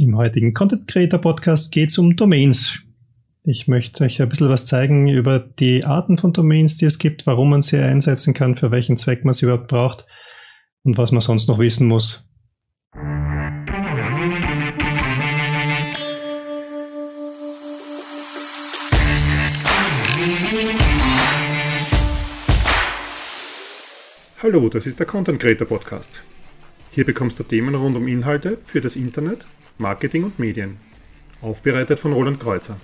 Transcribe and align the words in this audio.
Im 0.00 0.16
heutigen 0.16 0.54
Content 0.54 0.86
Creator 0.86 1.20
Podcast 1.20 1.72
geht 1.72 1.88
es 1.88 1.98
um 1.98 2.14
Domains. 2.14 2.84
Ich 3.42 3.66
möchte 3.66 4.04
euch 4.04 4.22
ein 4.22 4.28
bisschen 4.28 4.48
was 4.48 4.64
zeigen 4.64 5.08
über 5.08 5.40
die 5.40 5.84
Arten 5.84 6.18
von 6.18 6.32
Domains, 6.32 6.76
die 6.76 6.84
es 6.84 7.00
gibt, 7.00 7.26
warum 7.26 7.50
man 7.50 7.62
sie 7.62 7.78
einsetzen 7.78 8.32
kann, 8.32 8.54
für 8.54 8.70
welchen 8.70 8.96
Zweck 8.96 9.24
man 9.24 9.34
sie 9.34 9.46
überhaupt 9.46 9.66
braucht 9.66 10.06
und 10.84 10.98
was 10.98 11.10
man 11.10 11.20
sonst 11.20 11.48
noch 11.48 11.58
wissen 11.58 11.88
muss. 11.88 12.30
Hallo, 24.40 24.68
das 24.68 24.86
ist 24.86 25.00
der 25.00 25.06
Content 25.06 25.40
Creator 25.40 25.66
Podcast. 25.66 26.22
Hier 26.92 27.04
bekommst 27.04 27.40
du 27.40 27.42
Themen 27.42 27.74
rund 27.74 27.96
um 27.96 28.06
Inhalte 28.06 28.58
für 28.64 28.80
das 28.80 28.94
Internet, 28.94 29.48
Marketing 29.78 30.24
und 30.24 30.40
Medien. 30.40 30.76
Aufbereitet 31.40 32.00
von 32.00 32.12
Roland 32.12 32.40
Kreuzer. 32.40 32.76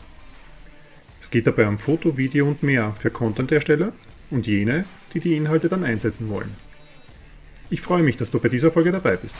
Es 1.21 1.29
geht 1.29 1.47
dabei 1.47 1.67
um 1.67 1.77
Foto, 1.77 2.17
Video 2.17 2.47
und 2.47 2.63
mehr 2.63 2.93
für 2.95 3.11
Content-Ersteller 3.11 3.93
und 4.31 4.47
jene, 4.47 4.85
die 5.13 5.19
die 5.19 5.37
Inhalte 5.37 5.69
dann 5.69 5.83
einsetzen 5.83 6.29
wollen. 6.29 6.55
Ich 7.69 7.81
freue 7.81 8.05
mich, 8.05 8.17
dass 8.17 8.31
du 8.31 8.39
bei 8.39 8.49
dieser 8.49 8.71
Folge 8.71 8.93
dabei 8.93 9.17
bist. 9.17 9.37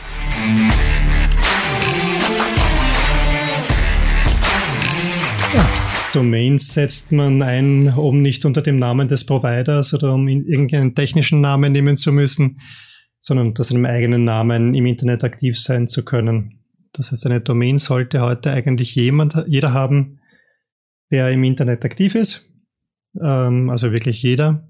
Domains 6.11 6.73
setzt 6.73 7.13
man 7.13 7.41
ein, 7.41 7.93
um 7.93 8.21
nicht 8.21 8.43
unter 8.43 8.61
dem 8.61 8.79
Namen 8.79 9.07
des 9.07 9.25
Providers 9.25 9.93
oder 9.93 10.13
um 10.13 10.27
irgendeinen 10.27 10.93
technischen 10.93 11.39
Namen 11.39 11.71
nehmen 11.71 11.95
zu 11.95 12.11
müssen, 12.11 12.59
sondern 13.19 13.47
unter 13.47 13.63
seinem 13.63 13.85
eigenen 13.85 14.25
Namen 14.25 14.75
im 14.75 14.85
Internet 14.85 15.23
aktiv 15.23 15.57
sein 15.57 15.87
zu 15.87 16.03
können. 16.03 16.64
Das 16.97 17.11
heißt, 17.11 17.25
eine 17.25 17.41
Domain 17.41 17.77
sollte 17.77 18.21
heute 18.21 18.51
eigentlich 18.51 18.95
jemand, 18.95 19.35
jeder 19.47 19.73
haben, 19.73 20.19
der 21.11 21.29
im 21.31 21.43
Internet 21.43 21.85
aktiv 21.85 22.15
ist. 22.15 22.49
Ähm, 23.21 23.69
also 23.69 23.91
wirklich 23.91 24.21
jeder. 24.21 24.67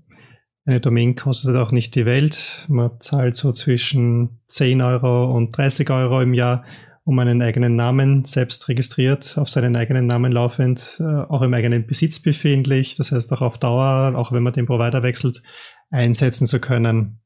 Eine 0.66 0.80
Domain 0.80 1.16
kostet 1.16 1.56
auch 1.56 1.72
nicht 1.72 1.96
die 1.96 2.06
Welt. 2.06 2.66
Man 2.68 3.00
zahlt 3.00 3.36
so 3.36 3.52
zwischen 3.52 4.42
10 4.48 4.82
Euro 4.82 5.32
und 5.32 5.56
30 5.56 5.90
Euro 5.92 6.22
im 6.22 6.34
Jahr, 6.34 6.66
um 7.04 7.20
einen 7.20 7.44
eigenen 7.44 7.76
Namen 7.76 8.26
selbst 8.26 8.68
registriert, 8.68 9.38
auf 9.38 9.48
seinen 9.48 9.76
eigenen 9.76 10.08
Namen 10.08 10.32
laufend, 10.32 10.98
äh, 11.00 11.04
auch 11.04 11.44
im 11.44 11.54
eigenen 11.54 11.86
Besitz 11.86 12.20
befindlich. 12.20 12.96
Das 12.96 13.12
heißt 13.12 13.32
auch 13.32 13.42
auf 13.42 13.60
Dauer, 13.60 14.16
auch 14.16 14.32
wenn 14.32 14.42
man 14.42 14.54
den 14.54 14.66
Provider 14.66 15.04
wechselt, 15.04 15.44
einsetzen 15.92 16.48
zu 16.48 16.60
können. 16.60 17.20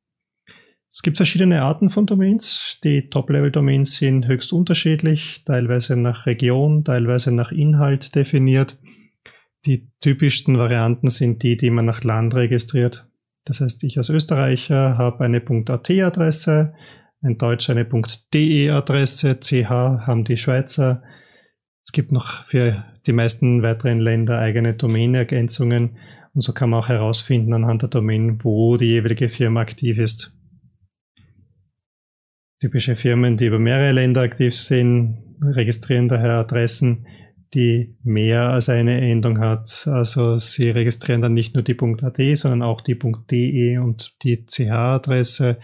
Es 0.91 1.03
gibt 1.03 1.17
verschiedene 1.17 1.61
Arten 1.61 1.91
von 1.91 2.07
Domains. 2.07 2.79
Die 2.83 3.09
Top-Level-Domains 3.09 3.97
sind 3.97 4.27
höchst 4.27 4.51
unterschiedlich, 4.51 5.43
teilweise 5.45 5.95
nach 5.95 6.25
Region, 6.25 6.83
teilweise 6.83 7.31
nach 7.31 7.51
Inhalt 7.51 8.15
definiert. 8.15 8.79
Die 9.67 9.91
typischsten 10.01 10.57
Varianten 10.57 11.11
sind 11.11 11.43
die, 11.43 11.57
die 11.57 11.69
man 11.69 11.85
nach 11.85 12.03
Land 12.03 12.33
registriert. 12.33 13.07
Das 13.45 13.61
heißt, 13.61 13.83
ich 13.83 13.97
als 13.97 14.09
Österreicher 14.09 14.97
habe 14.97 15.23
eine 15.23 15.43
.at-Adresse, 15.45 16.73
ein 17.21 17.37
Deutscher 17.37 17.73
eine 17.73 17.85
.de-Adresse, 18.33 19.39
CH 19.39 19.69
haben 19.69 20.23
die 20.23 20.37
Schweizer. 20.37 21.03
Es 21.83 21.91
gibt 21.91 22.11
noch 22.11 22.45
für 22.45 22.83
die 23.05 23.13
meisten 23.13 23.61
weiteren 23.61 23.99
Länder 23.99 24.39
eigene 24.39 24.73
Domain-Ergänzungen 24.73 25.97
und 26.33 26.41
so 26.41 26.51
kann 26.53 26.71
man 26.71 26.79
auch 26.79 26.89
herausfinden 26.89 27.53
anhand 27.53 27.83
der 27.83 27.89
Domain, 27.89 28.43
wo 28.43 28.77
die 28.77 28.85
jeweilige 28.85 29.29
Firma 29.29 29.61
aktiv 29.61 29.99
ist 29.99 30.38
typische 32.59 32.95
Firmen, 32.95 33.37
die 33.37 33.45
über 33.45 33.59
mehrere 33.59 33.91
Länder 33.91 34.21
aktiv 34.21 34.55
sind, 34.55 35.37
registrieren 35.41 36.07
daher 36.07 36.31
Adressen, 36.31 37.07
die 37.53 37.97
mehr 38.03 38.49
als 38.49 38.69
eine 38.69 39.01
Endung 39.01 39.39
hat. 39.39 39.87
Also 39.87 40.37
sie 40.37 40.69
registrieren 40.69 41.21
dann 41.21 41.33
nicht 41.33 41.55
nur 41.55 41.63
die 41.63 41.77
.at, 41.79 42.37
sondern 42.37 42.61
auch 42.61 42.81
die 42.81 42.99
.de 42.99 43.77
und 43.77 44.23
die 44.23 44.45
ch-Adresse 44.45 45.59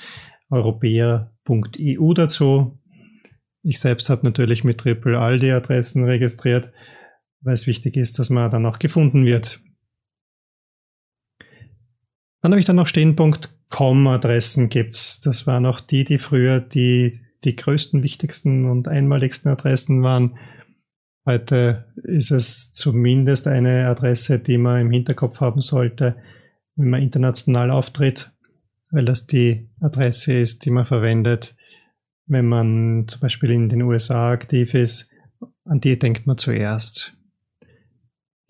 europäer.eu 0.50 2.14
dazu. 2.14 2.80
Ich 3.62 3.80
selbst 3.80 4.10
habe 4.10 4.26
natürlich 4.26 4.64
mit 4.64 4.80
Triple 4.80 5.20
all 5.20 5.40
die 5.40 5.52
Adressen 5.52 6.06
registriert, 6.06 6.72
weil 7.42 7.54
es 7.56 7.68
wichtig 7.68 7.98
ist, 7.98 8.20
dass 8.20 8.30
man 8.30 8.52
dann 8.52 8.66
auch 8.66 8.80
gefunden 8.80 9.26
wird. 9.26 9.60
Dann 12.42 12.52
habe 12.52 12.60
ich 12.60 12.66
dann 12.66 12.76
noch 12.76 12.88
stehen 12.88 13.16
.com-Adressen 13.70 14.70
gibt's. 14.70 15.20
Das 15.20 15.48
waren 15.48 15.66
auch 15.66 15.80
die, 15.80 16.04
die 16.04 16.18
früher 16.18 16.60
die, 16.60 17.22
die 17.44 17.56
größten, 17.56 18.04
wichtigsten 18.04 18.70
und 18.70 18.88
einmaligsten 18.88 19.52
Adressen 19.52 20.04
waren. 20.04 20.38
Heute 21.26 21.86
ist 22.04 22.32
es 22.32 22.74
zumindest 22.74 23.48
eine 23.48 23.88
Adresse, 23.88 24.40
die 24.40 24.58
man 24.58 24.82
im 24.82 24.92
Hinterkopf 24.92 25.42
haben 25.42 25.62
sollte, 25.62 26.16
wenn 26.76 26.90
man 26.90 27.02
international 27.02 27.72
auftritt, 27.72 28.32
weil 28.92 29.06
das 29.06 29.26
die 29.26 29.70
Adresse 29.82 30.34
ist, 30.40 30.66
die 30.66 30.72
man 30.72 30.86
verwendet, 30.86 31.56
wenn 32.28 32.48
man 32.48 33.06
zum 33.08 33.22
Beispiel 33.22 33.52
in 33.52 33.70
den 33.70 33.82
USA 33.82 34.32
aktiv 34.32 34.74
ist. 34.74 35.12
An 35.64 35.80
die 35.80 35.98
denkt 35.98 36.28
man 36.28 36.38
zuerst. 36.38 37.18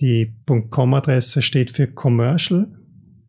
Die 0.01 0.35
.com-Adresse 0.45 1.41
steht 1.41 1.71
für 1.71 1.87
Commercial 1.87 2.67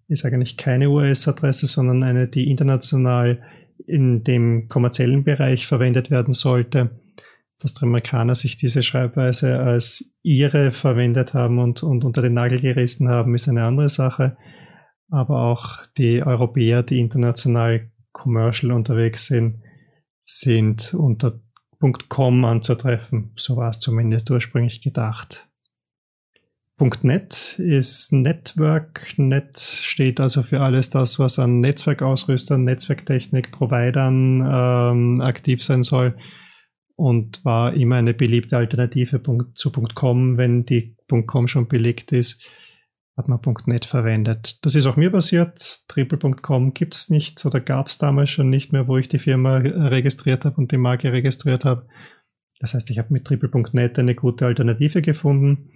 ist 0.08 0.24
eigentlich 0.24 0.56
keine 0.56 0.88
US-Adresse, 0.88 1.66
sondern 1.66 2.02
eine, 2.02 2.28
die 2.28 2.50
international 2.50 3.42
in 3.86 4.24
dem 4.24 4.68
kommerziellen 4.68 5.24
Bereich 5.24 5.66
verwendet 5.66 6.10
werden 6.10 6.32
sollte. 6.32 6.90
Dass 7.58 7.74
die 7.74 7.84
Amerikaner 7.84 8.34
sich 8.34 8.56
diese 8.56 8.82
Schreibweise 8.82 9.58
als 9.58 10.14
ihre 10.22 10.70
verwendet 10.70 11.34
haben 11.34 11.58
und, 11.58 11.82
und 11.82 12.04
unter 12.04 12.22
den 12.22 12.34
Nagel 12.34 12.60
gerissen 12.60 13.08
haben, 13.08 13.34
ist 13.34 13.48
eine 13.48 13.64
andere 13.64 13.88
Sache. 13.88 14.36
Aber 15.08 15.42
auch 15.42 15.82
die 15.96 16.22
Europäer, 16.22 16.82
die 16.82 17.00
international 17.00 17.90
commercial 18.12 18.72
unterwegs 18.72 19.26
sind, 19.26 19.62
sind 20.22 20.92
unter 20.94 21.40
.com 22.08 22.44
anzutreffen. 22.44 23.32
So 23.36 23.56
war 23.56 23.70
es 23.70 23.78
zumindest 23.78 24.30
ursprünglich 24.30 24.82
gedacht. 24.82 25.45
.NET 26.78 27.58
ist 27.58 28.12
Network. 28.12 29.14
Net 29.16 29.58
steht 29.58 30.20
also 30.20 30.42
für 30.42 30.60
alles 30.60 30.90
das, 30.90 31.18
was 31.18 31.38
an 31.38 31.60
Netzwerkausrüstern, 31.60 32.64
Netzwerktechnik, 32.64 33.50
Providern 33.50 34.40
ähm, 34.40 35.20
aktiv 35.22 35.62
sein 35.62 35.82
soll 35.82 36.16
und 36.96 37.44
war 37.44 37.74
immer 37.74 37.96
eine 37.96 38.14
beliebte 38.14 38.56
Alternative 38.56 39.22
zu 39.54 39.72
.com. 39.72 40.36
Wenn 40.36 40.64
die 40.64 40.96
.com 41.26 41.46
schon 41.46 41.68
belegt 41.68 42.12
ist, 42.12 42.44
hat 43.16 43.28
man 43.28 43.40
.NET 43.66 43.86
verwendet. 43.86 44.64
Das 44.64 44.74
ist 44.74 44.86
auch 44.86 44.96
mir 44.96 45.10
passiert. 45.10 45.88
Triple.com 45.88 46.74
gibt 46.74 46.94
es 46.94 47.08
nicht 47.08 47.44
oder 47.46 47.60
gab 47.60 47.86
es 47.86 47.96
damals 47.96 48.30
schon 48.30 48.50
nicht 48.50 48.72
mehr, 48.72 48.86
wo 48.86 48.98
ich 48.98 49.08
die 49.08 49.18
Firma 49.18 49.56
registriert 49.56 50.44
habe 50.44 50.56
und 50.56 50.72
die 50.72 50.78
Marke 50.78 51.10
registriert 51.10 51.64
habe. 51.64 51.86
Das 52.60 52.74
heißt, 52.74 52.90
ich 52.90 52.98
habe 52.98 53.12
mit 53.12 53.24
Triple.net 53.24 53.98
eine 53.98 54.14
gute 54.14 54.44
Alternative 54.44 55.00
gefunden 55.00 55.70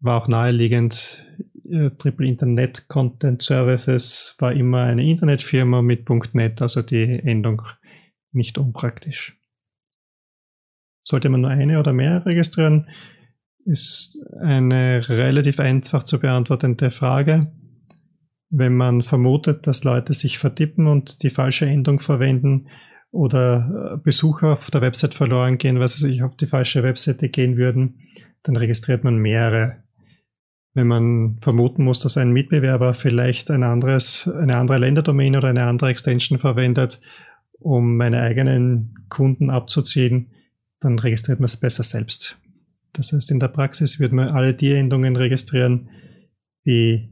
war 0.00 0.22
auch 0.22 0.28
naheliegend. 0.28 1.26
Äh, 1.70 1.90
Triple 1.90 2.26
Internet 2.26 2.88
Content 2.88 3.42
Services 3.42 4.36
war 4.38 4.52
immer 4.52 4.82
eine 4.82 5.04
Internetfirma 5.04 5.82
mit 5.82 6.08
.NET, 6.34 6.62
also 6.62 6.82
die 6.82 7.02
Endung 7.02 7.62
nicht 8.32 8.58
unpraktisch. 8.58 9.38
Sollte 11.02 11.28
man 11.28 11.40
nur 11.40 11.50
eine 11.50 11.78
oder 11.78 11.92
mehr 11.92 12.24
registrieren, 12.26 12.88
ist 13.64 14.18
eine 14.40 15.08
relativ 15.08 15.60
einfach 15.60 16.04
zu 16.04 16.20
beantwortende 16.20 16.90
Frage. 16.90 17.52
Wenn 18.48 18.76
man 18.76 19.02
vermutet, 19.02 19.66
dass 19.66 19.84
Leute 19.84 20.12
sich 20.12 20.38
vertippen 20.38 20.86
und 20.86 21.22
die 21.22 21.30
falsche 21.30 21.66
Endung 21.66 21.98
verwenden 21.98 22.68
oder 23.10 23.94
äh, 23.94 23.96
Besucher 23.96 24.52
auf 24.52 24.70
der 24.70 24.82
Website 24.82 25.14
verloren 25.14 25.58
gehen, 25.58 25.80
weil 25.80 25.88
sie 25.88 26.06
sich 26.06 26.22
auf 26.22 26.36
die 26.36 26.46
falsche 26.46 26.82
Webseite 26.82 27.28
gehen 27.28 27.56
würden, 27.56 28.00
dann 28.44 28.56
registriert 28.56 29.02
man 29.02 29.16
mehrere 29.16 29.82
wenn 30.76 30.86
man 30.88 31.38
vermuten 31.40 31.84
muss, 31.84 32.00
dass 32.00 32.18
ein 32.18 32.32
Mitbewerber 32.32 32.92
vielleicht 32.92 33.50
ein 33.50 33.62
anderes, 33.62 34.28
eine 34.28 34.58
andere 34.58 34.76
Länderdomain 34.76 35.34
oder 35.34 35.48
eine 35.48 35.64
andere 35.64 35.88
Extension 35.88 36.38
verwendet, 36.38 37.00
um 37.58 37.96
meine 37.96 38.20
eigenen 38.20 38.94
Kunden 39.08 39.48
abzuziehen, 39.48 40.32
dann 40.78 40.98
registriert 40.98 41.40
man 41.40 41.46
es 41.46 41.56
besser 41.56 41.82
selbst. 41.82 42.38
Das 42.92 43.10
heißt, 43.10 43.30
in 43.30 43.40
der 43.40 43.48
Praxis 43.48 43.98
wird 44.00 44.12
man 44.12 44.28
alle 44.28 44.52
die 44.52 44.72
Endungen 44.72 45.16
registrieren, 45.16 45.88
die 46.66 47.08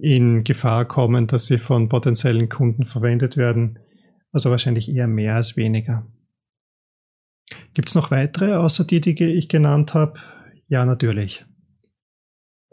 in 0.00 0.42
Gefahr 0.42 0.86
kommen, 0.86 1.26
dass 1.26 1.46
sie 1.46 1.58
von 1.58 1.90
potenziellen 1.90 2.48
Kunden 2.48 2.86
verwendet 2.86 3.36
werden. 3.36 3.78
Also 4.32 4.50
wahrscheinlich 4.50 4.90
eher 4.90 5.06
mehr 5.06 5.36
als 5.36 5.58
weniger. 5.58 6.06
Gibt 7.74 7.88
es 7.90 7.94
noch 7.94 8.10
weitere, 8.10 8.54
außer 8.54 8.84
die, 8.84 9.02
die 9.02 9.22
ich 9.22 9.50
genannt 9.50 9.92
habe? 9.92 10.18
Ja, 10.68 10.86
natürlich. 10.86 11.44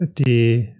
Die 0.00 0.74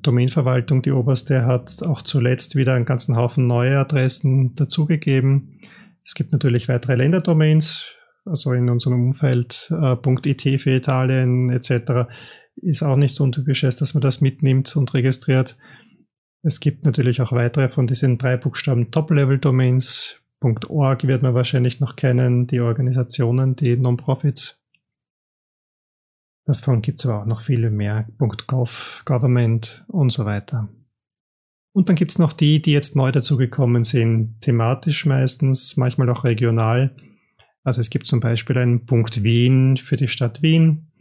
Domainverwaltung, 0.00 0.82
die 0.82 0.92
oberste, 0.92 1.44
hat 1.44 1.82
auch 1.82 2.02
zuletzt 2.02 2.56
wieder 2.56 2.74
einen 2.74 2.86
ganzen 2.86 3.16
Haufen 3.16 3.46
neue 3.46 3.78
Adressen 3.78 4.54
dazugegeben. 4.54 5.60
Es 6.04 6.14
gibt 6.14 6.32
natürlich 6.32 6.68
weitere 6.68 6.96
Länderdomains. 6.96 7.94
also 8.24 8.52
in 8.52 8.70
unserem 8.70 9.04
Umfeld 9.04 9.70
äh, 9.70 9.96
.it 10.26 10.60
für 10.60 10.70
Italien 10.70 11.50
etc. 11.50 12.08
ist 12.56 12.82
auch 12.82 12.96
nicht 12.96 13.14
so 13.14 13.24
untypisch, 13.24 13.60
dass 13.60 13.94
man 13.94 14.00
das 14.00 14.20
mitnimmt 14.20 14.74
und 14.74 14.94
registriert. 14.94 15.58
Es 16.42 16.58
gibt 16.58 16.84
natürlich 16.84 17.20
auch 17.20 17.32
weitere 17.32 17.68
von 17.68 17.86
diesen 17.86 18.18
drei 18.18 18.36
Buchstaben 18.36 18.90
Top-Level-Domains. 18.90 20.18
.org 20.68 21.06
wird 21.06 21.22
man 21.22 21.34
wahrscheinlich 21.34 21.78
noch 21.78 21.94
kennen, 21.94 22.48
die 22.48 22.58
Organisationen, 22.58 23.54
die 23.54 23.76
Non-Profits. 23.76 24.61
Davon 26.44 26.82
gibt 26.82 26.98
es 26.98 27.06
aber 27.06 27.22
auch 27.22 27.26
noch 27.26 27.42
viele 27.42 27.70
mehr. 27.70 28.08
.gov, 28.46 29.02
Government 29.04 29.84
und 29.88 30.10
so 30.10 30.24
weiter. 30.24 30.68
Und 31.72 31.88
dann 31.88 31.96
gibt 31.96 32.10
es 32.10 32.18
noch 32.18 32.32
die, 32.32 32.60
die 32.60 32.72
jetzt 32.72 32.96
neu 32.96 33.12
dazugekommen 33.12 33.84
sind, 33.84 34.40
thematisch 34.40 35.06
meistens, 35.06 35.76
manchmal 35.76 36.10
auch 36.10 36.24
regional. 36.24 36.94
Also 37.64 37.80
es 37.80 37.90
gibt 37.90 38.06
zum 38.06 38.20
Beispiel 38.20 38.58
einen 38.58 38.84
Punkt 38.84 39.22
Wien 39.22 39.76
für 39.76 39.96
die 39.96 40.08
Stadt 40.08 40.42
Wien. 40.42 40.92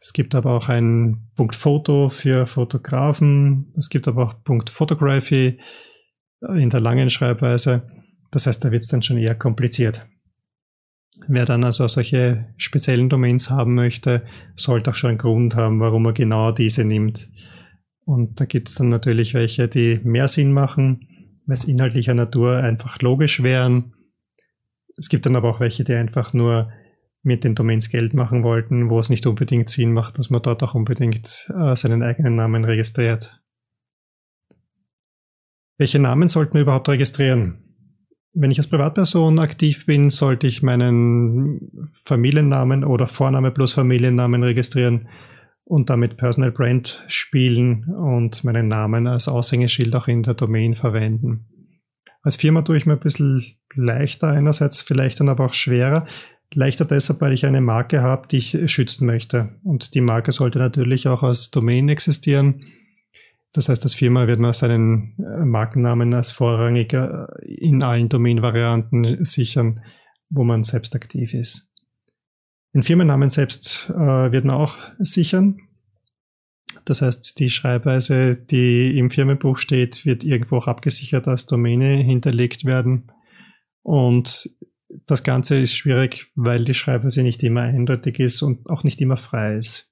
Es 0.00 0.12
gibt 0.12 0.34
aber 0.34 0.52
auch 0.52 0.68
einen 0.68 1.30
Punkt 1.34 1.56
Foto 1.56 2.10
für 2.10 2.46
Fotografen. 2.46 3.72
Es 3.76 3.88
gibt 3.88 4.06
aber 4.06 4.26
auch 4.26 4.44
Punkt 4.44 4.70
Photography 4.70 5.58
in 6.40 6.70
der 6.70 6.80
langen 6.80 7.10
Schreibweise. 7.10 7.82
Das 8.30 8.46
heißt, 8.46 8.64
da 8.64 8.70
wird 8.70 8.82
es 8.82 8.88
dann 8.88 9.02
schon 9.02 9.18
eher 9.18 9.34
kompliziert. 9.34 10.06
Wer 11.28 11.44
dann 11.44 11.64
also 11.64 11.86
solche 11.88 12.46
speziellen 12.56 13.08
Domains 13.08 13.50
haben 13.50 13.74
möchte, 13.74 14.24
sollte 14.54 14.90
auch 14.90 14.94
schon 14.94 15.10
einen 15.10 15.18
Grund 15.18 15.56
haben, 15.56 15.80
warum 15.80 16.06
er 16.06 16.12
genau 16.12 16.52
diese 16.52 16.84
nimmt. 16.84 17.28
Und 18.04 18.40
da 18.40 18.44
gibt 18.44 18.68
es 18.68 18.76
dann 18.76 18.88
natürlich 18.88 19.34
welche, 19.34 19.66
die 19.68 20.00
mehr 20.04 20.28
Sinn 20.28 20.52
machen, 20.52 21.08
weil 21.46 21.54
es 21.54 21.64
inhaltlicher 21.64 22.14
Natur 22.14 22.58
einfach 22.58 23.00
logisch 23.00 23.42
wären. 23.42 23.94
Es 24.96 25.08
gibt 25.08 25.26
dann 25.26 25.36
aber 25.36 25.50
auch 25.50 25.60
welche, 25.60 25.84
die 25.84 25.94
einfach 25.94 26.32
nur 26.32 26.70
mit 27.22 27.42
den 27.42 27.56
Domains 27.56 27.90
Geld 27.90 28.14
machen 28.14 28.44
wollten, 28.44 28.88
wo 28.88 29.00
es 29.00 29.10
nicht 29.10 29.26
unbedingt 29.26 29.68
Sinn 29.68 29.92
macht, 29.92 30.18
dass 30.18 30.30
man 30.30 30.42
dort 30.42 30.62
auch 30.62 30.74
unbedingt 30.74 31.50
äh, 31.58 31.74
seinen 31.74 32.04
eigenen 32.04 32.36
Namen 32.36 32.64
registriert. 32.64 33.42
Welche 35.76 35.98
Namen 35.98 36.28
sollten 36.28 36.54
wir 36.54 36.62
überhaupt 36.62 36.88
registrieren? 36.88 37.65
Wenn 38.38 38.50
ich 38.50 38.58
als 38.58 38.68
Privatperson 38.68 39.38
aktiv 39.38 39.86
bin, 39.86 40.10
sollte 40.10 40.46
ich 40.46 40.62
meinen 40.62 41.88
Familiennamen 42.04 42.84
oder 42.84 43.06
Vorname 43.06 43.50
plus 43.50 43.72
Familiennamen 43.72 44.42
registrieren 44.42 45.08
und 45.64 45.88
damit 45.88 46.18
Personal 46.18 46.52
Brand 46.52 47.02
spielen 47.08 47.84
und 47.84 48.44
meinen 48.44 48.68
Namen 48.68 49.06
als 49.06 49.26
Aushängeschild 49.26 49.94
auch 49.94 50.06
in 50.06 50.22
der 50.22 50.34
Domain 50.34 50.74
verwenden. 50.74 51.46
Als 52.20 52.36
Firma 52.36 52.60
tue 52.60 52.76
ich 52.76 52.84
mir 52.84 52.92
ein 52.92 53.00
bisschen 53.00 53.42
leichter 53.74 54.28
einerseits, 54.28 54.82
vielleicht 54.82 55.18
dann 55.18 55.30
aber 55.30 55.46
auch 55.46 55.54
schwerer. 55.54 56.06
Leichter 56.52 56.84
deshalb, 56.84 57.22
weil 57.22 57.32
ich 57.32 57.46
eine 57.46 57.62
Marke 57.62 58.02
habe, 58.02 58.28
die 58.28 58.36
ich 58.36 58.70
schützen 58.70 59.06
möchte. 59.06 59.48
Und 59.64 59.94
die 59.94 60.02
Marke 60.02 60.30
sollte 60.30 60.58
natürlich 60.58 61.08
auch 61.08 61.22
als 61.22 61.50
Domain 61.50 61.88
existieren 61.88 62.66
das 63.56 63.68
heißt, 63.68 63.82
als 63.84 63.94
Firma 63.94 64.26
wird 64.26 64.38
man 64.38 64.52
seinen 64.52 65.14
äh, 65.18 65.44
Markennamen 65.44 66.12
als 66.12 66.30
vorrangiger 66.32 67.28
in 67.42 67.82
allen 67.82 68.08
Domain-Varianten 68.08 69.24
sichern, 69.24 69.82
wo 70.28 70.44
man 70.44 70.62
selbst 70.62 70.94
aktiv 70.94 71.32
ist. 71.32 71.72
Den 72.74 72.82
Firmennamen 72.82 73.30
selbst 73.30 73.88
äh, 73.90 73.94
wird 74.32 74.44
man 74.44 74.56
auch 74.56 74.76
sichern. 74.98 75.60
Das 76.84 77.00
heißt, 77.00 77.40
die 77.40 77.48
Schreibweise, 77.48 78.36
die 78.36 78.98
im 78.98 79.10
Firmenbuch 79.10 79.56
steht, 79.56 80.04
wird 80.04 80.24
irgendwo 80.24 80.58
auch 80.58 80.66
abgesichert 80.66 81.26
als 81.26 81.46
Domäne 81.46 82.02
hinterlegt 82.02 82.66
werden. 82.66 83.10
Und 83.82 84.50
das 85.06 85.24
Ganze 85.24 85.58
ist 85.58 85.74
schwierig, 85.74 86.30
weil 86.34 86.64
die 86.64 86.74
Schreibweise 86.74 87.22
nicht 87.22 87.42
immer 87.42 87.62
eindeutig 87.62 88.20
ist 88.20 88.42
und 88.42 88.68
auch 88.68 88.84
nicht 88.84 89.00
immer 89.00 89.16
frei 89.16 89.56
ist 89.56 89.90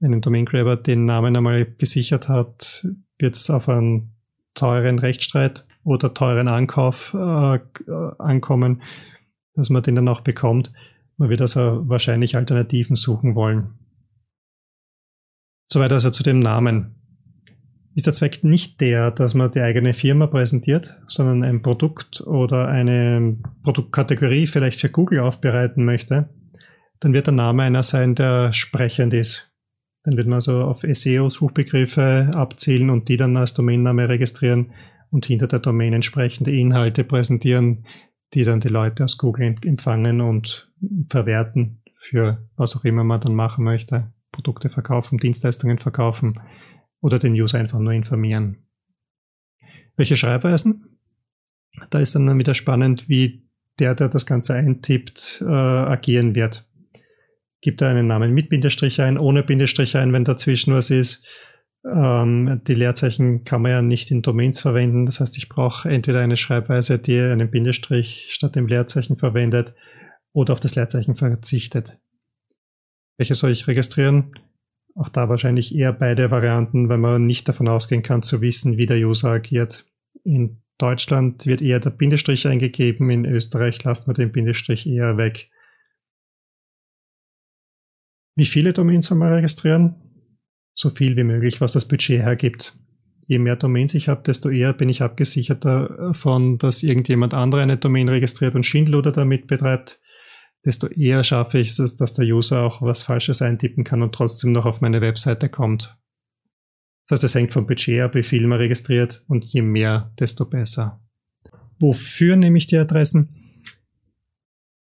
wenn 0.00 0.14
ein 0.14 0.20
Domain 0.20 0.44
Grabber 0.44 0.76
den 0.76 1.04
Namen 1.04 1.36
einmal 1.36 1.64
gesichert 1.64 2.28
hat, 2.28 2.86
wird 3.18 3.34
es 3.34 3.50
auf 3.50 3.68
einen 3.68 4.14
teuren 4.54 4.98
Rechtsstreit 4.98 5.66
oder 5.84 6.14
teuren 6.14 6.48
Ankauf 6.48 7.14
äh, 7.14 7.58
ankommen, 8.18 8.82
dass 9.54 9.70
man 9.70 9.82
den 9.82 9.96
dann 9.96 10.08
auch 10.08 10.20
bekommt. 10.20 10.72
Man 11.16 11.30
wird 11.30 11.40
also 11.40 11.88
wahrscheinlich 11.88 12.36
Alternativen 12.36 12.96
suchen 12.96 13.34
wollen. 13.34 13.74
Soweit 15.66 15.92
also 15.92 16.10
zu 16.10 16.22
dem 16.22 16.38
Namen. 16.38 16.94
Ist 17.94 18.06
der 18.06 18.12
Zweck 18.12 18.44
nicht 18.44 18.80
der, 18.80 19.10
dass 19.10 19.34
man 19.34 19.50
die 19.50 19.60
eigene 19.60 19.92
Firma 19.92 20.28
präsentiert, 20.28 21.00
sondern 21.08 21.42
ein 21.42 21.62
Produkt 21.62 22.20
oder 22.20 22.68
eine 22.68 23.38
Produktkategorie 23.64 24.46
vielleicht 24.46 24.80
für 24.80 24.88
Google 24.88 25.20
aufbereiten 25.20 25.84
möchte, 25.84 26.28
dann 27.00 27.12
wird 27.12 27.26
der 27.26 27.34
Name 27.34 27.64
einer 27.64 27.82
sein, 27.82 28.14
der 28.14 28.52
sprechend 28.52 29.14
ist. 29.14 29.52
Dann 30.04 30.16
wird 30.16 30.26
man 30.26 30.34
also 30.34 30.62
auf 30.62 30.82
SEO-Suchbegriffe 30.82 32.30
abzielen 32.34 32.90
und 32.90 33.08
die 33.08 33.16
dann 33.16 33.36
als 33.36 33.54
Domainname 33.54 34.08
registrieren 34.08 34.72
und 35.10 35.26
hinter 35.26 35.46
der 35.48 35.58
Domain 35.58 35.92
entsprechende 35.92 36.52
Inhalte 36.52 37.04
präsentieren, 37.04 37.84
die 38.34 38.42
dann 38.42 38.60
die 38.60 38.68
Leute 38.68 39.04
aus 39.04 39.18
Google 39.18 39.56
empfangen 39.64 40.20
und 40.20 40.72
verwerten 41.08 41.82
für 41.98 42.48
was 42.56 42.76
auch 42.76 42.84
immer 42.84 43.04
man 43.04 43.20
dann 43.20 43.34
machen 43.34 43.64
möchte. 43.64 44.12
Produkte 44.30 44.68
verkaufen, 44.68 45.18
Dienstleistungen 45.18 45.78
verkaufen 45.78 46.40
oder 47.00 47.18
den 47.18 47.32
User 47.32 47.58
einfach 47.58 47.78
nur 47.78 47.92
informieren. 47.92 48.58
Welche 49.96 50.16
Schreibweisen? 50.16 50.98
Da 51.90 51.98
ist 51.98 52.14
dann 52.14 52.38
wieder 52.38 52.54
spannend, 52.54 53.08
wie 53.08 53.48
der, 53.78 53.94
der 53.94 54.08
das 54.08 54.26
Ganze 54.26 54.54
eintippt, 54.54 55.42
äh, 55.46 55.50
agieren 55.50 56.34
wird 56.34 56.67
gibt 57.60 57.80
da 57.80 57.88
einen 57.88 58.06
Namen 58.06 58.32
mit 58.32 58.48
Bindestrich 58.48 59.00
ein, 59.00 59.18
ohne 59.18 59.42
Bindestrich 59.42 59.96
ein, 59.96 60.12
wenn 60.12 60.24
dazwischen 60.24 60.74
was 60.74 60.90
ist. 60.90 61.26
Ähm, 61.84 62.60
die 62.66 62.74
Leerzeichen 62.74 63.44
kann 63.44 63.62
man 63.62 63.70
ja 63.70 63.82
nicht 63.82 64.10
in 64.10 64.22
Domains 64.22 64.60
verwenden. 64.60 65.06
Das 65.06 65.20
heißt, 65.20 65.36
ich 65.38 65.48
brauche 65.48 65.88
entweder 65.88 66.20
eine 66.20 66.36
Schreibweise, 66.36 66.98
die 66.98 67.18
einen 67.18 67.50
Bindestrich 67.50 68.28
statt 68.30 68.56
dem 68.56 68.66
Leerzeichen 68.66 69.16
verwendet 69.16 69.74
oder 70.32 70.52
auf 70.52 70.60
das 70.60 70.74
Leerzeichen 70.74 71.14
verzichtet. 71.14 71.98
Welche 73.16 73.34
soll 73.34 73.50
ich 73.50 73.66
registrieren? 73.66 74.32
Auch 74.94 75.08
da 75.08 75.28
wahrscheinlich 75.28 75.74
eher 75.74 75.92
beide 75.92 76.30
Varianten, 76.30 76.88
weil 76.88 76.98
man 76.98 77.26
nicht 77.26 77.48
davon 77.48 77.68
ausgehen 77.68 78.02
kann 78.02 78.22
zu 78.22 78.40
wissen, 78.40 78.78
wie 78.78 78.86
der 78.86 78.98
User 78.98 79.30
agiert. 79.30 79.84
In 80.24 80.62
Deutschland 80.78 81.46
wird 81.46 81.62
eher 81.62 81.80
der 81.80 81.90
Bindestrich 81.90 82.46
eingegeben, 82.46 83.10
in 83.10 83.24
Österreich 83.24 83.82
lasst 83.84 84.06
man 84.06 84.14
den 84.14 84.32
Bindestrich 84.32 84.88
eher 84.88 85.16
weg. 85.16 85.50
Wie 88.38 88.46
viele 88.46 88.72
Domains 88.72 89.06
soll 89.06 89.18
man 89.18 89.32
registrieren? 89.32 89.96
So 90.72 90.90
viel 90.90 91.16
wie 91.16 91.24
möglich, 91.24 91.60
was 91.60 91.72
das 91.72 91.88
Budget 91.88 92.22
hergibt. 92.22 92.78
Je 93.26 93.40
mehr 93.40 93.56
Domains 93.56 93.94
ich 93.94 94.06
habe, 94.06 94.22
desto 94.22 94.48
eher 94.48 94.72
bin 94.72 94.88
ich 94.88 95.02
abgesichert 95.02 95.64
davon, 95.64 96.56
dass 96.56 96.84
irgendjemand 96.84 97.34
andere 97.34 97.62
eine 97.62 97.78
Domain 97.78 98.08
registriert 98.08 98.54
und 98.54 98.64
Schindluder 98.64 99.10
damit 99.10 99.48
betreibt. 99.48 100.00
Desto 100.64 100.86
eher 100.86 101.24
schaffe 101.24 101.58
ich 101.58 101.76
es, 101.80 101.96
dass 101.96 102.14
der 102.14 102.26
User 102.26 102.62
auch 102.62 102.80
was 102.80 103.02
Falsches 103.02 103.42
eintippen 103.42 103.82
kann 103.82 104.02
und 104.02 104.14
trotzdem 104.14 104.52
noch 104.52 104.66
auf 104.66 104.80
meine 104.80 105.00
Webseite 105.00 105.48
kommt. 105.48 105.98
Das 107.08 107.16
heißt, 107.16 107.24
es 107.24 107.34
hängt 107.34 107.52
vom 107.52 107.66
Budget 107.66 108.02
ab, 108.02 108.14
wie 108.14 108.22
viel 108.22 108.46
man 108.46 108.58
registriert 108.58 109.24
und 109.26 109.46
je 109.46 109.62
mehr, 109.62 110.12
desto 110.20 110.44
besser. 110.44 111.02
Wofür 111.80 112.36
nehme 112.36 112.56
ich 112.56 112.68
die 112.68 112.78
Adressen? 112.78 113.34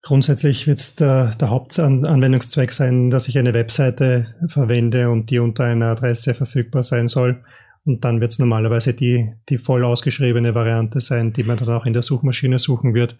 Grundsätzlich 0.04 0.66
wird 0.66 0.80
es 0.80 0.96
der, 0.96 1.30
der 1.30 1.48
Hauptanwendungszweck 1.48 2.72
sein, 2.72 3.08
dass 3.08 3.26
ich 3.26 3.38
eine 3.38 3.54
Webseite 3.54 4.34
verwende 4.48 5.08
und 5.08 5.30
die 5.30 5.38
unter 5.38 5.64
einer 5.64 5.86
Adresse 5.86 6.34
verfügbar 6.34 6.82
sein 6.82 7.08
soll. 7.08 7.42
Und 7.86 8.04
dann 8.04 8.20
wird 8.20 8.30
es 8.30 8.38
normalerweise 8.38 8.92
die, 8.92 9.32
die 9.48 9.56
voll 9.56 9.82
ausgeschriebene 9.82 10.54
Variante 10.54 11.00
sein, 11.00 11.32
die 11.32 11.42
man 11.42 11.56
dann 11.56 11.70
auch 11.70 11.86
in 11.86 11.94
der 11.94 12.02
Suchmaschine 12.02 12.58
suchen 12.58 12.92
wird. 12.92 13.16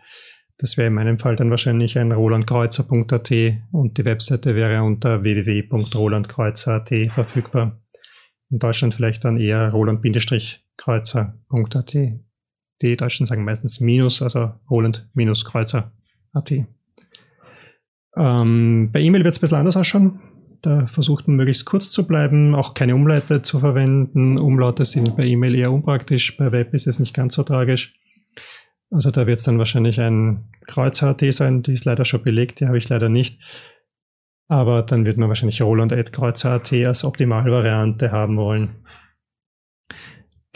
Das 0.59 0.76
wäre 0.76 0.88
in 0.88 0.93
meinem 0.93 1.19
Fall 1.19 1.37
dann 1.37 1.49
wahrscheinlich 1.49 1.99
ein 1.99 2.12
rolandkreuzer.at 2.12 3.33
und 3.73 3.97
die 3.97 4.05
Webseite 4.05 4.55
wäre 4.55 4.83
unter 4.83 5.23
www.rolandkreuzer.at 5.23 7.11
verfügbar. 7.11 7.81
In 8.50 8.59
Deutschland 8.59 8.93
vielleicht 8.93 9.25
dann 9.25 9.41
eher 9.41 9.71
roland-kreuzer.at. 9.71 11.97
Die 12.83 12.97
Deutschen 12.97 13.25
sagen 13.25 13.47
meistens 13.47 13.81
Minus, 13.81 14.21
also 14.21 14.53
roland-kreuzer.at. 14.69 16.67
Ähm, 18.16 18.90
bei 18.92 19.00
E-Mail 19.00 19.25
wird 19.25 19.33
es 19.33 19.38
ein 19.38 19.42
bisschen 19.42 19.59
anders 19.59 19.76
ausschauen. 19.76 20.21
Da 20.62 20.87
versucht 20.87 21.28
man 21.28 21.37
möglichst 21.37 21.66
kurz 21.66 21.90
zu 21.90 22.06
bleiben, 22.06 22.54
auch 22.54 22.73
keine 22.73 22.94
Umlaute 22.94 23.42
zu 23.42 23.59
verwenden. 23.59 24.38
Umlaute 24.38 24.85
sind 24.85 25.14
bei 25.16 25.25
E-Mail 25.25 25.54
eher 25.54 25.73
unpraktisch, 25.73 26.37
bei 26.38 26.52
Web 26.52 26.73
ist 26.73 26.87
es 26.87 26.99
nicht 26.99 27.12
ganz 27.12 27.35
so 27.35 27.42
tragisch. 27.42 27.99
Also 28.90 29.11
da 29.11 29.26
wird 29.26 29.38
es 29.38 29.44
dann 29.44 29.59
wahrscheinlich 29.59 30.00
ein 30.00 30.44
Kreuz-HT 30.66 31.35
sein, 31.35 31.62
die 31.62 31.75
ist 31.75 31.85
leider 31.85 32.04
schon 32.04 32.23
belegt, 32.23 32.61
die 32.61 32.66
habe 32.66 32.78
ich 32.78 32.88
leider 32.88 33.11
nicht. 33.11 33.40
Aber 34.49 34.83
dann 34.83 35.04
wird 35.04 35.18
man 35.18 35.28
wahrscheinlich 35.28 35.61
Roland 35.61 35.92
Add 35.92 36.12
Kreuz-HT 36.12 36.87
als 36.87 37.04
Optimalvariante 37.04 38.11
haben 38.11 38.37
wollen. 38.37 38.76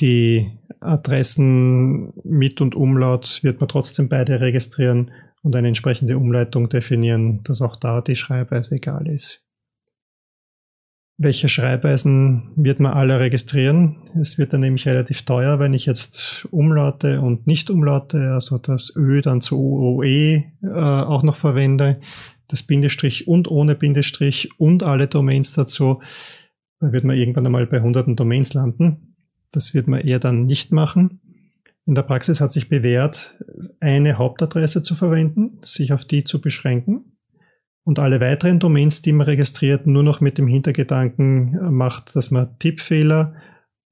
Die 0.00 0.58
Adressen 0.80 2.12
mit 2.22 2.60
und 2.60 2.76
Umlaut 2.76 3.40
wird 3.42 3.60
man 3.60 3.68
trotzdem 3.68 4.08
beide 4.08 4.40
registrieren 4.40 5.10
und 5.42 5.54
eine 5.56 5.68
entsprechende 5.68 6.16
Umleitung 6.16 6.68
definieren, 6.68 7.42
dass 7.44 7.62
auch 7.62 7.76
da 7.76 8.00
die 8.00 8.16
Schreibweise 8.16 8.76
egal 8.76 9.08
ist. 9.08 9.44
Welche 11.20 11.48
Schreibweisen 11.48 12.52
wird 12.54 12.78
man 12.78 12.92
alle 12.92 13.18
registrieren? 13.18 13.96
Es 14.20 14.38
wird 14.38 14.52
dann 14.52 14.60
nämlich 14.60 14.86
relativ 14.86 15.24
teuer, 15.24 15.58
wenn 15.58 15.74
ich 15.74 15.84
jetzt 15.84 16.46
Umlaute 16.52 17.20
und 17.20 17.48
Nicht-Umlaute, 17.48 18.34
also 18.34 18.56
das 18.58 18.94
Ö 18.96 19.20
dann 19.20 19.40
zu 19.40 19.58
OE 19.58 20.04
äh, 20.04 20.44
auch 20.62 21.24
noch 21.24 21.36
verwende, 21.36 22.00
das 22.46 22.62
Bindestrich 22.62 23.26
und 23.26 23.48
ohne 23.48 23.74
Bindestrich 23.74 24.48
und 24.58 24.84
alle 24.84 25.08
Domains 25.08 25.54
dazu, 25.54 26.00
dann 26.78 26.92
wird 26.92 27.02
man 27.02 27.16
irgendwann 27.16 27.46
einmal 27.46 27.66
bei 27.66 27.80
hunderten 27.80 28.14
Domains 28.14 28.54
landen. 28.54 29.16
Das 29.50 29.74
wird 29.74 29.88
man 29.88 30.00
eher 30.00 30.20
dann 30.20 30.44
nicht 30.44 30.70
machen. 30.70 31.20
In 31.88 31.94
der 31.94 32.02
Praxis 32.02 32.42
hat 32.42 32.52
sich 32.52 32.68
bewährt, 32.68 33.42
eine 33.80 34.18
Hauptadresse 34.18 34.82
zu 34.82 34.94
verwenden, 34.94 35.56
sich 35.62 35.94
auf 35.94 36.04
die 36.04 36.22
zu 36.22 36.38
beschränken 36.42 37.16
und 37.82 37.98
alle 37.98 38.20
weiteren 38.20 38.60
Domains, 38.60 39.00
die 39.00 39.12
man 39.12 39.24
registriert, 39.24 39.86
nur 39.86 40.02
noch 40.02 40.20
mit 40.20 40.36
dem 40.36 40.46
Hintergedanken 40.46 41.54
äh, 41.54 41.70
macht, 41.70 42.14
dass 42.14 42.30
man 42.30 42.58
Tippfehler 42.58 43.36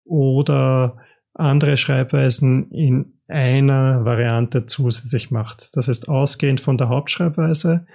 oder 0.05 0.99
andere 1.33 1.79
Schreibweisen 1.79 2.71
in 2.71 3.15
einer 3.29 4.05
Variante 4.05 4.67
zusätzlich 4.67 5.31
macht. 5.31 5.75
Das 5.75 5.89
heißt, 5.89 6.11
ausgehend 6.11 6.61
von 6.61 6.77
der 6.77 6.91
Hauptschreibweise 6.91 7.87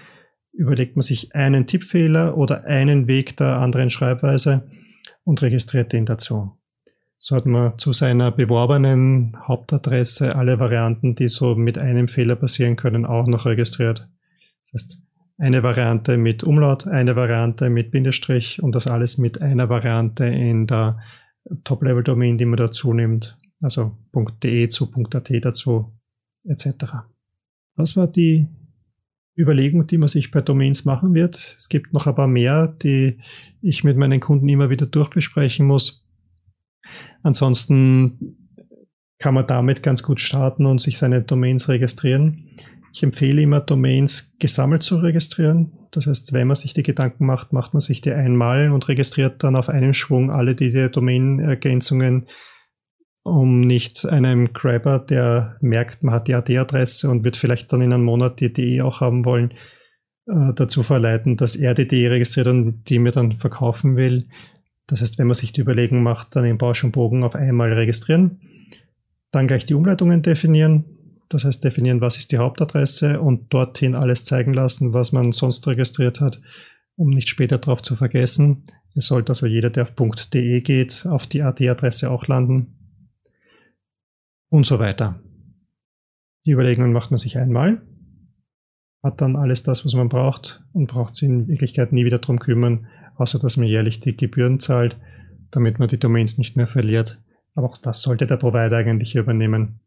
überlegt 0.52 0.96
man 0.96 1.04
sich 1.04 1.36
einen 1.36 1.68
Tippfehler 1.68 2.36
oder 2.36 2.66
einen 2.66 3.06
Weg 3.06 3.38
der 3.38 3.58
anderen 3.58 3.92
Schreibweise 3.92 4.68
und 5.24 5.44
registriert 5.44 5.94
den 5.94 6.08
dazu. 6.08 6.58
So 7.24 7.36
hat 7.36 7.46
man 7.46 7.78
zu 7.78 7.94
seiner 7.94 8.32
beworbenen 8.32 9.38
Hauptadresse 9.48 10.36
alle 10.36 10.60
Varianten, 10.60 11.14
die 11.14 11.28
so 11.28 11.54
mit 11.54 11.78
einem 11.78 12.08
Fehler 12.08 12.36
passieren 12.36 12.78
können, 12.78 13.06
auch 13.06 13.28
noch 13.28 13.46
registriert. 13.46 14.10
Das 14.72 14.84
heißt, 14.84 15.04
eine 15.38 15.62
Variante 15.62 16.18
mit 16.18 16.44
Umlaut, 16.44 16.88
eine 16.88 17.16
Variante 17.16 17.70
mit 17.70 17.92
Bindestrich 17.92 18.64
und 18.64 18.74
das 18.74 18.88
alles 18.88 19.20
mit 19.20 19.40
einer 19.40 19.70
Variante 19.70 20.26
in 20.26 20.66
der 20.66 20.98
Top-Level-Domain, 21.64 22.40
die 22.40 22.46
man 22.46 22.58
dazu 22.58 22.92
nimmt, 22.92 23.38
also 23.62 24.00
.de 24.42 24.68
zu 24.68 24.92
.at 25.14 25.32
dazu, 25.46 25.94
etc. 26.44 26.66
Das 27.76 27.96
war 27.98 28.08
die 28.08 28.48
Überlegung, 29.38 29.86
die 29.86 30.00
man 30.00 30.08
sich 30.08 30.32
bei 30.32 30.42
Domains 30.42 30.86
machen 30.86 31.14
wird. 31.14 31.54
Es 31.56 31.70
gibt 31.70 31.94
noch 31.94 32.08
ein 32.08 32.16
paar 32.16 32.28
mehr, 32.28 32.68
die 32.68 33.20
ich 33.62 33.84
mit 33.84 33.96
meinen 33.96 34.20
Kunden 34.20 34.50
immer 34.50 34.72
wieder 34.72 34.88
durchbesprechen 34.88 35.68
muss. 35.68 36.08
Ansonsten 37.24 38.38
kann 39.20 39.34
man 39.36 39.48
damit 39.48 39.84
ganz 39.84 40.04
gut 40.04 40.20
starten 40.20 40.66
und 40.66 40.82
sich 40.82 40.98
seine 40.98 41.22
Domains 41.22 41.70
registrieren. 41.70 42.50
Ich 42.94 43.04
empfehle 43.04 43.42
immer, 43.42 43.62
Domains 43.62 44.36
gesammelt 44.40 44.84
zu 44.84 44.98
registrieren. 44.98 45.72
Das 45.92 46.08
heißt, 46.08 46.34
wenn 46.34 46.48
man 46.48 46.56
sich 46.56 46.74
die 46.74 46.84
Gedanken 46.84 47.26
macht, 47.26 47.54
macht 47.54 47.74
man 47.74 47.80
sich 47.80 48.02
die 48.02 48.12
einmal 48.12 48.72
und 48.72 48.88
registriert 48.88 49.44
dann 49.44 49.56
auf 49.56 49.70
einen 49.70 49.94
Schwung 49.94 50.32
alle 50.32 50.56
die 50.56 50.72
Domain-Ergänzungen, 50.90 52.28
um 53.24 53.62
nicht 53.62 54.06
einem 54.06 54.52
Grabber, 54.52 55.00
der 55.00 55.58
merkt, 55.62 56.04
man 56.04 56.16
hat 56.16 56.28
die 56.28 56.34
AD-Adresse 56.34 57.10
und 57.10 57.24
wird 57.24 57.38
vielleicht 57.38 57.72
dann 57.72 57.82
in 57.82 57.94
einem 57.94 58.04
Monat 58.04 58.40
die 58.40 58.52
DE 58.52 58.82
auch 58.82 59.00
haben 59.00 59.26
wollen, 59.26 59.52
äh, 60.28 60.54
dazu 60.56 60.84
verleiten, 60.84 61.38
dass 61.38 61.56
er 61.56 61.74
die 61.74 61.88
DE 61.88 62.10
registriert 62.10 62.48
und 62.48 62.90
die 62.90 63.00
mir 63.00 63.12
dann 63.12 63.32
verkaufen 63.32 63.96
will. 63.96 64.28
Das 64.92 65.00
heißt, 65.00 65.18
wenn 65.20 65.28
man 65.28 65.36
sich 65.36 65.54
die 65.54 65.62
Überlegung 65.62 66.04
macht, 66.04 66.36
dann 66.36 66.44
den 66.44 66.58
Bausch 66.58 66.84
und 66.84 66.92
Bogen 66.92 67.24
auf 67.24 67.34
einmal 67.34 67.72
registrieren, 67.72 68.42
dann 69.32 69.48
gleich 69.48 69.66
die 69.66 69.74
Umleitungen 69.74 70.22
definieren. 70.22 70.84
Das 71.30 71.46
heißt, 71.46 71.64
definieren, 71.64 72.02
was 72.02 72.18
ist 72.18 72.34
die 72.34 72.40
Hauptadresse 72.40 73.22
und 73.22 73.54
dorthin 73.54 73.96
alles 73.96 74.26
zeigen 74.26 74.54
lassen, 74.54 74.92
was 74.92 75.14
man 75.14 75.32
sonst 75.32 75.66
registriert 75.66 76.20
hat, 76.20 76.42
um 76.98 77.10
nicht 77.10 77.30
später 77.30 77.58
darauf 77.58 77.82
zu 77.82 77.96
vergessen. 77.96 78.66
Es 78.94 79.06
sollte 79.06 79.32
also 79.32 79.48
jeder, 79.48 79.70
der 79.70 79.84
auf 79.84 79.94
.de 80.34 80.60
geht, 80.60 81.06
auf 81.10 81.26
die 81.26 81.42
AD-Adresse 81.42 82.12
auch 82.12 82.28
landen 82.28 82.76
und 84.50 84.66
so 84.66 84.78
weiter. 84.78 85.22
Die 86.46 86.52
Überlegungen 86.52 86.92
macht 86.92 87.12
man 87.12 87.18
sich 87.18 87.38
einmal, 87.38 87.82
hat 89.02 89.22
dann 89.22 89.38
alles 89.38 89.64
das, 89.64 89.86
was 89.86 89.94
man 89.94 90.10
braucht 90.10 90.66
und 90.74 90.88
braucht 90.88 91.16
sich 91.16 91.30
in 91.30 91.48
Wirklichkeit 91.48 91.94
nie 91.94 92.04
wieder 92.04 92.20
darum 92.20 92.40
kümmern, 92.40 92.88
außer 93.22 93.40
dass 93.40 93.58
man 93.58 93.68
jährlich 93.68 94.00
die 94.00 94.18
Gebühren 94.18 94.60
zahlt, 94.60 94.98
damit 95.52 95.80
man 95.80 95.88
die 95.88 96.00
Domains 96.00 96.38
nicht 96.38 96.58
mehr 96.58 96.68
verliert. 96.68 97.22
Aber 97.54 97.68
auch 97.68 97.78
das 97.78 98.02
sollte 98.02 98.26
der 98.26 98.38
Provider 98.38 98.78
eigentlich 98.78 99.16
übernehmen. 99.16 99.80